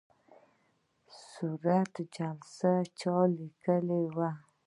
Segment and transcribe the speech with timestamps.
[1.27, 4.31] صورت جلسه چا لیکلې وي؟